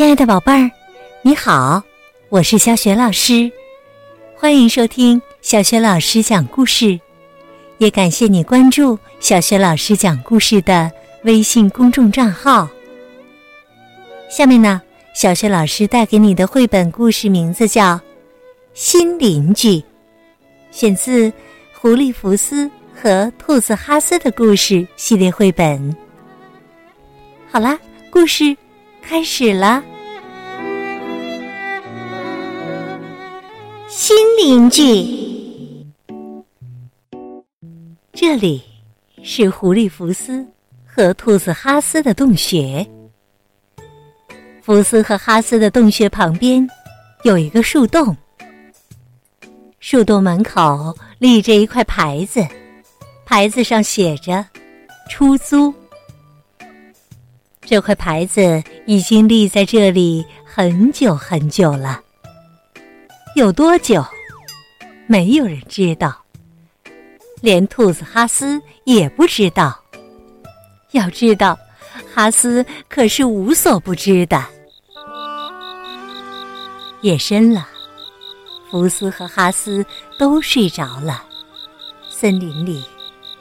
[0.00, 0.70] 亲爱的宝贝儿，
[1.20, 1.82] 你好，
[2.30, 3.52] 我是小雪老师，
[4.34, 6.98] 欢迎收听小雪老师讲故事，
[7.76, 10.90] 也感谢你关注小雪老师讲故事的
[11.24, 12.66] 微信公众账号。
[14.30, 14.80] 下面呢，
[15.14, 17.96] 小雪老师带给你的绘本故事名字叫
[18.72, 19.68] 《新邻居》，
[20.70, 21.28] 选自
[21.78, 25.94] 《狐狸福斯和兔子哈斯的故事》系列绘本。
[27.50, 27.78] 好啦，
[28.10, 28.56] 故事。
[29.02, 29.82] 开始了，
[33.92, 35.84] 新邻居。
[38.12, 38.62] 这里
[39.24, 40.46] 是狐狸福斯
[40.86, 42.86] 和兔子哈斯的洞穴。
[44.62, 46.64] 福斯和哈斯的洞穴旁边
[47.24, 48.16] 有一个树洞，
[49.80, 52.46] 树洞门口立着一块牌子，
[53.26, 54.46] 牌子上写着
[55.10, 55.74] “出租”。
[57.62, 62.00] 这块牌子已经立在这里很久很久了，
[63.36, 64.04] 有多久，
[65.06, 66.14] 没有人知道，
[67.40, 69.78] 连兔子哈斯也不知道。
[70.90, 71.58] 要知道，
[72.12, 74.44] 哈斯可是无所不知的。
[77.02, 77.68] 夜深了，
[78.70, 79.84] 福斯和哈斯
[80.18, 81.24] 都睡着了，
[82.10, 82.84] 森林里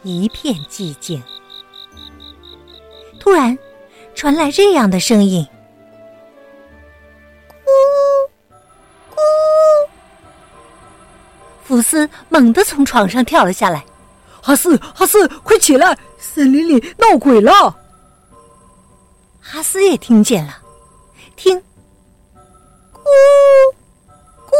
[0.04, 1.22] 一片寂静。
[3.20, 3.58] 突然。
[4.16, 5.48] 传来这样的声音
[11.70, 13.86] ：“福斯猛地从床上跳了下来。
[14.42, 15.96] “哈斯，哈斯，快起来！
[16.18, 17.78] 森林里闹鬼了！”
[19.40, 20.58] 哈斯也听见了，
[21.36, 21.56] 听，
[22.92, 23.04] 咕
[24.48, 24.52] 咕，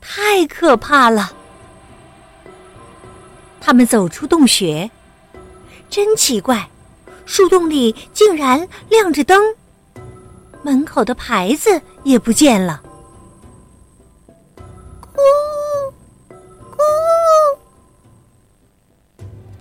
[0.00, 1.32] 太可怕了！
[3.60, 4.90] 他们走出洞穴，
[5.88, 6.68] 真奇怪。
[7.24, 9.40] 树洞里竟然亮着灯，
[10.62, 12.82] 门口的牌子也不见了。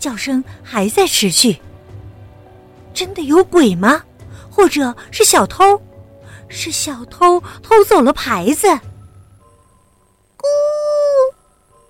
[0.06, 1.60] 叫声还在持续。
[2.94, 4.04] 真的有鬼吗？
[4.52, 5.82] 或者是小偷？
[6.48, 8.68] 是小偷偷走了牌子？
[10.38, 10.46] 咕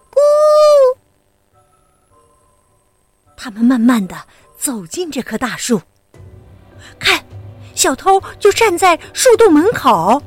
[0.10, 0.18] 咕，
[3.36, 4.16] 他们慢慢的。
[4.58, 5.82] 走进这棵大树，
[6.98, 7.22] 看，
[7.76, 10.24] 小偷就站在树洞门口。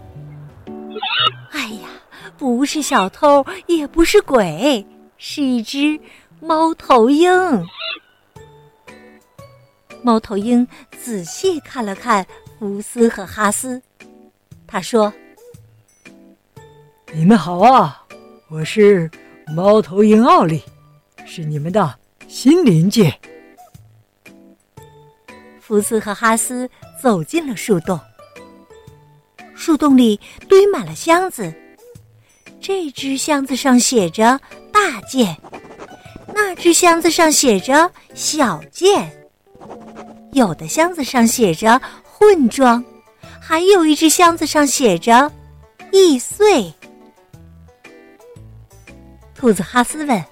[1.50, 1.88] 哎呀，
[2.36, 5.98] 不是小偷，也不是鬼，是一只
[6.38, 7.32] 猫头鹰。
[10.02, 10.66] 猫头鹰
[11.02, 12.26] 仔细看了看
[12.58, 13.80] 福斯和哈斯，
[14.66, 15.12] 他说
[17.12, 18.04] ：“你们好啊，
[18.48, 19.10] 我是
[19.54, 20.62] 猫头鹰奥利，
[21.26, 21.94] 是你们的
[22.28, 23.12] 新邻居。”
[25.60, 26.68] 福斯和哈斯
[27.00, 27.98] 走进了树洞，
[29.54, 31.52] 树洞里堆满了箱子。
[32.60, 34.40] 这只箱子上写着
[34.72, 35.36] “大件”，
[36.34, 39.10] 那只箱子上写着“小件”，
[40.32, 42.84] 有的箱子上写着“混装”，
[43.40, 45.30] 还有一只箱子上写着
[45.90, 46.72] “易碎”。
[49.34, 50.24] 兔子哈斯问：“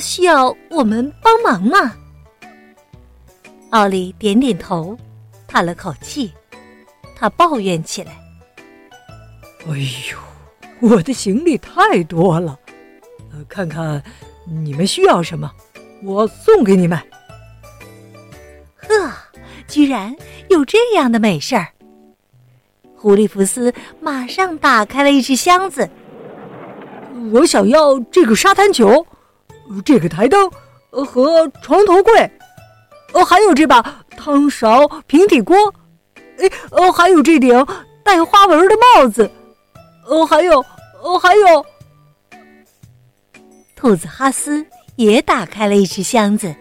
[0.00, 1.94] 需要我们帮忙吗？”
[3.70, 4.96] 奥利点点头，
[5.46, 6.32] 叹了口气，
[7.16, 8.18] 他抱怨起来
[9.66, 9.78] ：“哎
[10.10, 10.18] 呦，
[10.80, 12.58] 我的行李太多了，
[13.32, 14.02] 呃，看看
[14.46, 15.50] 你们需要什么，
[16.02, 16.98] 我送给你们。”
[18.90, 19.12] 呵，
[19.68, 20.14] 居然
[20.48, 21.68] 有这样的美事儿！
[22.96, 25.88] 狐狸福斯马上打开了一只箱子，
[27.32, 29.06] 我想要这个沙滩球，
[29.84, 30.50] 这个台灯，
[30.90, 32.30] 和床头柜。
[33.12, 33.82] 哦，还有这把
[34.16, 35.56] 汤勺、平底锅，
[36.38, 37.66] 哎，哦，还有这顶
[38.04, 39.30] 带花纹的帽子，
[40.06, 40.64] 哦，还有，
[41.02, 41.66] 哦，还有。
[43.74, 44.64] 兔子哈斯
[44.96, 46.54] 也打开了一只箱子。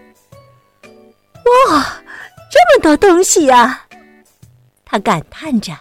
[1.70, 1.86] 哇，
[2.50, 3.86] 这么多东西呀！
[4.84, 5.72] 他感叹着：“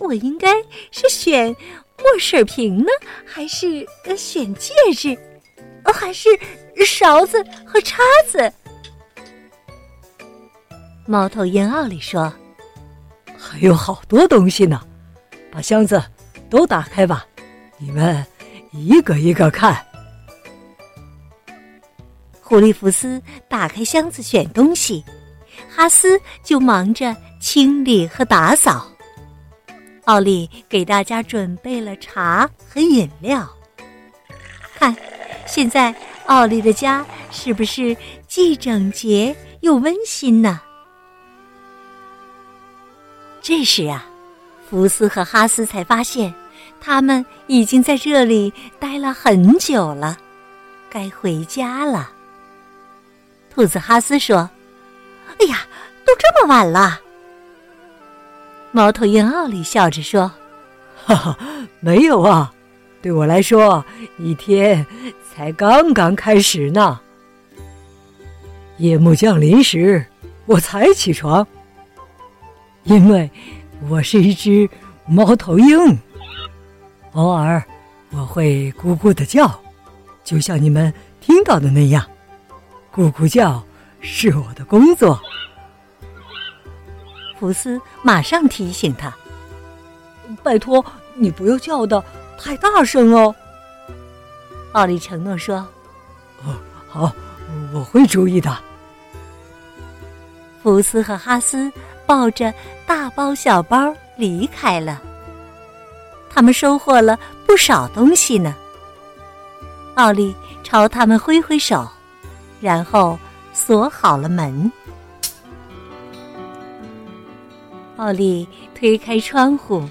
[0.00, 0.48] 我应该
[0.90, 1.54] 是选
[1.98, 2.86] 墨水瓶呢，
[3.26, 3.86] 还是
[4.16, 5.16] 选戒指，
[5.92, 6.28] 还是
[6.86, 8.50] 勺子和叉子？”
[11.06, 12.32] 猫头鹰奥利说
[13.36, 14.80] ：“还有好多东西呢，
[15.52, 16.02] 把箱子
[16.48, 17.26] 都打开吧，
[17.76, 18.24] 你们
[18.72, 19.84] 一个一个看。”
[22.40, 25.04] 狐狸福斯打开箱子选东西，
[25.74, 28.86] 哈斯就忙着清理和打扫。
[30.04, 33.48] 奥利给大家准备了茶和饮料。
[34.76, 34.94] 看，
[35.46, 35.94] 现在
[36.26, 37.96] 奥利的家是不是
[38.28, 40.60] 既整洁又温馨呢？
[43.42, 44.06] 这时啊，
[44.68, 46.32] 福斯和哈斯才发现，
[46.80, 50.18] 他们已经在这里待了很久了，
[50.88, 52.10] 该回家了。
[53.50, 54.48] 兔子哈斯说
[55.40, 55.66] ：“哎呀，
[56.04, 57.00] 都这么晚了。”
[58.72, 60.32] 猫头鹰奥利笑着说
[61.06, 61.38] ：“哈哈，
[61.80, 62.52] 没有啊，
[63.00, 63.84] 对我来说，
[64.18, 64.84] 一天
[65.32, 67.00] 才刚刚开始呢。
[68.78, 70.04] 夜幕降临时，
[70.46, 71.46] 我才起床，
[72.82, 73.30] 因为
[73.88, 74.68] 我是一只
[75.06, 75.96] 猫头鹰。
[77.12, 77.62] 偶尔
[78.10, 79.60] 我会咕咕的叫，
[80.24, 82.04] 就像你们听到的那样。
[82.92, 83.62] 咕咕叫
[84.04, 85.18] 是我的工作。”
[87.40, 89.12] 福斯马上提醒他
[90.44, 90.84] ：“拜托，
[91.14, 92.02] 你不要叫的
[92.38, 93.34] 太大声哦。”
[94.72, 95.56] 奥利承诺说
[96.44, 96.54] ：“哦，
[96.88, 97.12] 好，
[97.72, 98.56] 我会注意的。”
[100.62, 101.70] 福斯和哈斯
[102.06, 102.52] 抱着
[102.86, 105.02] 大包小包离开了。
[106.30, 108.54] 他们收获了不少东西呢。
[109.94, 111.88] 奥利朝他们挥挥手，
[112.60, 113.18] 然后
[113.54, 114.70] 锁好了门。
[117.96, 119.88] 奥利推开窗户，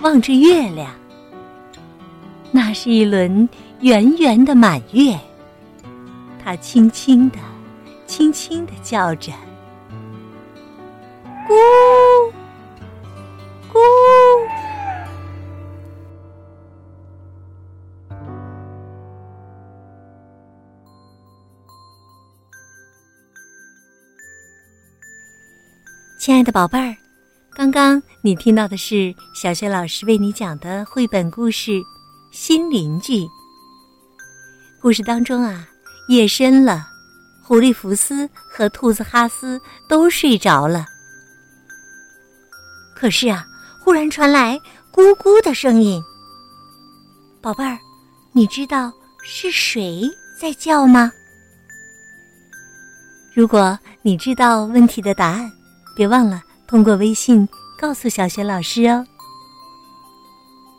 [0.00, 0.90] 望着月亮。
[2.52, 3.48] 那是一轮
[3.80, 5.18] 圆圆的满月。
[6.42, 7.38] 他轻轻的、
[8.06, 9.32] 轻轻的叫着
[26.30, 26.96] ：“亲爱的宝贝儿。
[27.50, 31.72] 刚刚你听到的是小学老师为你讲的绘本故事
[32.30, 33.14] 《新邻居》。
[34.80, 35.66] 故事当中啊，
[36.06, 36.86] 夜深了，
[37.42, 40.86] 狐狸福斯和兔子哈斯都睡着了。
[42.94, 43.44] 可是啊，
[43.80, 44.56] 忽然传来
[44.92, 46.00] 咕咕的声音。
[47.42, 47.76] 宝贝儿，
[48.30, 48.92] 你知道
[49.24, 50.08] 是谁
[50.40, 51.10] 在叫吗？
[53.34, 55.50] 如果你知道问题的答案，
[56.00, 56.42] 别忘了。
[56.66, 57.46] 通过微信
[57.78, 59.06] 告诉小雪老师哦。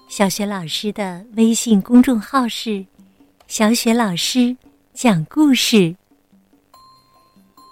[0.07, 2.83] 小雪老师的微信公众号是
[3.45, 4.57] “小雪老师
[4.95, 5.95] 讲故事”，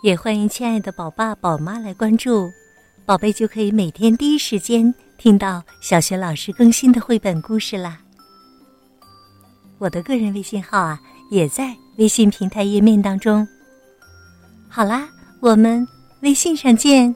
[0.03, 2.47] 也欢迎亲爱的宝爸宝妈来关注，
[3.03, 7.97] 宝贝就可以每天第一时间听到小雪老师更新的绘本故事啦。
[9.79, 11.01] 我的个人微信号啊，
[11.31, 13.47] 也在微信平台页面当中。
[14.67, 15.09] 好啦，
[15.39, 15.87] 我们
[16.21, 17.15] 微信上见。